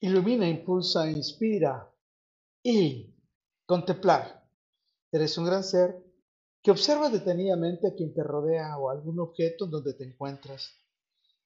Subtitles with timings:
[0.00, 1.92] Ilumina, impulsa, inspira
[2.62, 3.12] y
[3.66, 4.48] contemplar.
[5.10, 6.04] Eres un gran ser
[6.62, 10.70] que observa detenidamente a quien te rodea o algún objeto en donde te encuentras,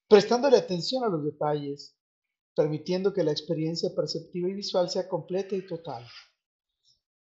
[0.07, 1.97] prestándole atención a los detalles,
[2.55, 6.05] permitiendo que la experiencia perceptiva y visual sea completa y total.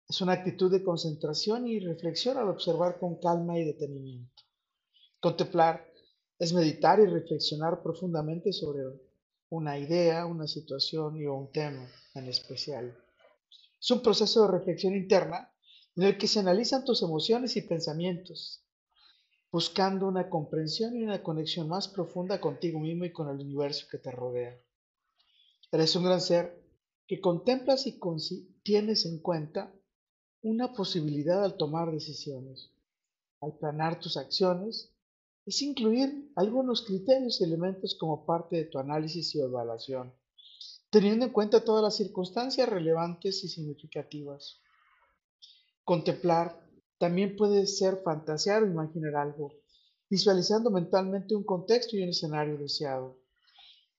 [0.08, 4.44] Es una actitud de concentración y reflexión al observar con calma y detenimiento.
[5.20, 5.92] Contemplar
[6.38, 8.84] es meditar y reflexionar profundamente sobre
[9.56, 12.98] una idea, una situación y un tema en especial.
[13.80, 15.50] Es un proceso de reflexión interna
[15.96, 18.62] en el que se analizan tus emociones y pensamientos,
[19.52, 23.98] buscando una comprensión y una conexión más profunda contigo mismo y con el universo que
[23.98, 24.60] te rodea.
[25.72, 26.62] Eres un gran ser
[27.08, 27.98] que contemplas y
[28.62, 29.74] tienes en cuenta
[30.42, 32.72] una posibilidad al tomar decisiones,
[33.40, 34.95] al planear tus acciones
[35.46, 40.14] es incluir algunos criterios y elementos como parte de tu análisis y evaluación,
[40.90, 44.62] teniendo en cuenta todas las circunstancias relevantes y significativas.
[45.84, 46.60] Contemplar
[46.98, 49.54] también puede ser fantasear o imaginar algo,
[50.10, 53.20] visualizando mentalmente un contexto y un escenario deseado.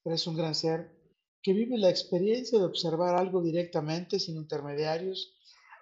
[0.05, 0.97] Eres un gran ser
[1.43, 5.33] que vive la experiencia de observar algo directamente sin intermediarios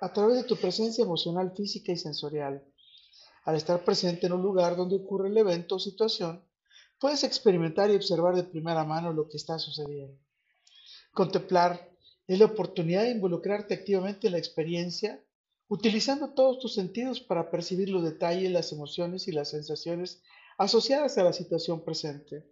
[0.03, 2.63] a través de tu presencia emocional, física y sensorial
[3.45, 6.43] al estar presente en un lugar donde ocurre el evento o situación,
[6.99, 10.19] puedes experimentar y observar de primera mano lo que está sucediendo.
[11.13, 11.91] Contemplar
[12.27, 15.23] es la oportunidad de involucrarte activamente en la experiencia,
[15.69, 20.23] utilizando todos tus sentidos para percibir los detalles, las emociones y las sensaciones
[20.57, 22.51] asociadas a la situación presente.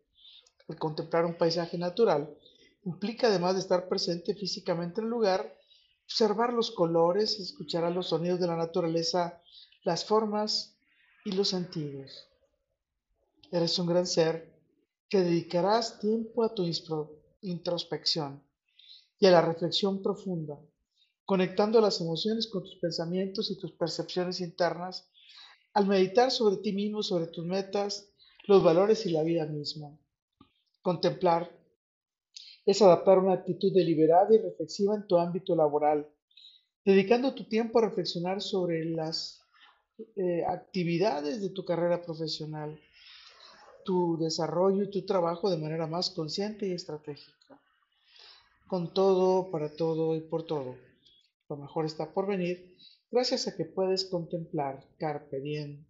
[0.69, 2.37] El contemplar un paisaje natural
[2.85, 5.57] implica, además de estar presente físicamente en el lugar,
[6.05, 9.41] observar los colores, escuchar los sonidos de la naturaleza,
[9.85, 10.72] las formas
[11.25, 12.29] y los sentidos.
[13.51, 14.53] Eres un gran ser
[15.09, 16.65] que dedicarás tiempo a tu
[17.43, 18.43] introspección
[19.19, 20.59] y a la reflexión profunda,
[21.25, 25.09] conectando las emociones con tus pensamientos y tus percepciones internas
[25.75, 28.11] al meditar sobre ti mismo, sobre tus metas,
[28.47, 29.97] los valores y la vida misma.
[30.83, 31.51] Contemplar
[32.67, 36.09] es adaptar una actitud deliberada y reflexiva en tu ámbito laboral,
[36.85, 39.42] dedicando tu tiempo a reflexionar sobre las
[40.17, 42.79] eh, actividades de tu carrera profesional,
[43.85, 47.61] tu desarrollo y tu trabajo de manera más consciente y estratégica.
[48.67, 50.77] Con todo, para todo y por todo.
[51.49, 52.77] Lo mejor está por venir
[53.11, 55.85] gracias a que puedes contemplar Carpe Diem.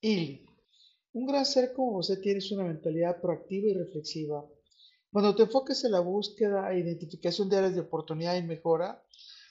[0.00, 0.46] Y
[1.12, 4.44] un gran ser como usted tienes una mentalidad proactiva y reflexiva.
[5.10, 9.02] Cuando te enfoques en la búsqueda e identificación de áreas de oportunidad y mejora,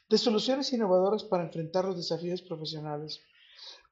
[0.10, 3.22] de soluciones innovadoras para enfrentar los desafíos profesionales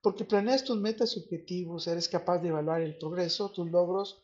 [0.02, 4.22] porque planeas tus metas y objetivos, eres capaz de evaluar el progreso, tus logros,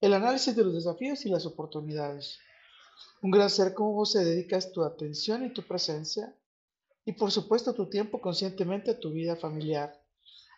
[0.00, 2.38] el análisis de los desafíos y las oportunidades.
[3.22, 6.34] Un gran ser como vos se dedicas tu atención y tu presencia
[7.04, 10.00] y por supuesto tu tiempo conscientemente a tu vida familiar,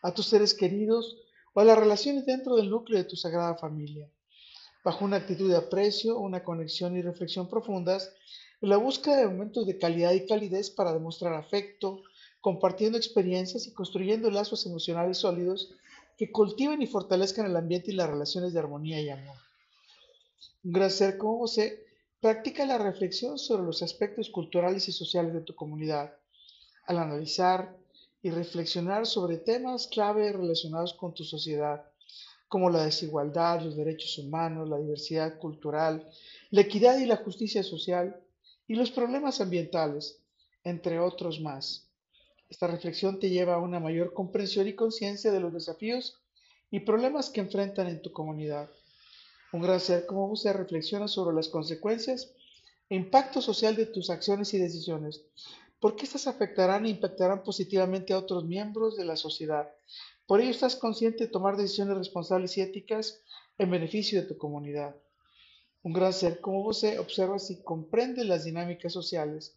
[0.02, 1.16] a tus seres queridos
[1.54, 4.10] o a las relaciones dentro del núcleo de tu sagrada familia.
[4.84, 8.12] Bajo una actitud de aprecio, una conexión y reflexión profundas,
[8.60, 12.02] en la búsqueda de momentos de calidad y calidez para demostrar afecto,
[12.40, 15.74] compartiendo experiencias y construyendo lazos emocionales sólidos
[16.16, 19.36] que cultiven y fortalezcan el ambiente y las relaciones de armonía y amor.
[20.62, 21.84] Gran ser como José
[22.20, 26.14] practica la reflexión sobre los aspectos culturales y sociales de tu comunidad,
[26.86, 27.78] al analizar
[28.22, 31.84] y reflexionar sobre temas clave relacionados con tu sociedad,
[32.48, 36.10] como la desigualdad, los derechos humanos, la diversidad cultural,
[36.50, 38.20] la equidad y la justicia social,
[38.66, 40.20] y los problemas ambientales,
[40.62, 41.89] entre otros más.
[42.50, 46.20] Esta reflexión te lleva a una mayor comprensión y conciencia de los desafíos
[46.68, 48.68] y problemas que enfrentan en tu comunidad.
[49.52, 52.34] Un gran ser como usted reflexiona sobre las consecuencias
[52.88, 55.22] e impacto social de tus acciones y decisiones,
[55.78, 59.70] porque éstas afectarán e impactarán positivamente a otros miembros de la sociedad.
[60.26, 63.22] Por ello estás consciente de tomar decisiones responsables y éticas
[63.58, 64.96] en beneficio de tu comunidad.
[65.82, 69.56] Un gran ser como usted observa y comprende las dinámicas sociales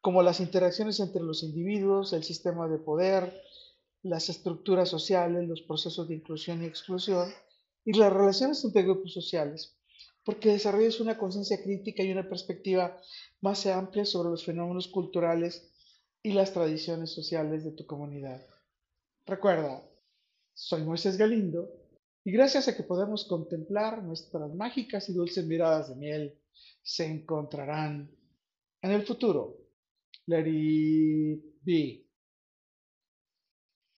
[0.00, 3.42] como las interacciones entre los individuos, el sistema de poder,
[4.02, 7.28] las estructuras sociales, los procesos de inclusión y exclusión
[7.84, 9.76] y las relaciones entre grupos sociales,
[10.24, 12.96] porque desarrollas una conciencia crítica y una perspectiva
[13.40, 15.72] más amplia sobre los fenómenos culturales
[16.22, 18.44] y las tradiciones sociales de tu comunidad.
[19.24, 19.82] Recuerda,
[20.54, 21.68] soy Moisés Galindo
[22.24, 26.40] y gracias a que podemos contemplar nuestras mágicas y dulces miradas de miel,
[26.82, 28.10] se encontrarán
[28.82, 29.65] en el futuro
[30.28, 32.05] let it be.